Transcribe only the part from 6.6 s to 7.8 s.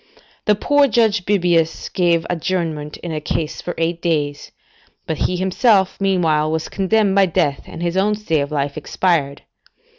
condemned by death,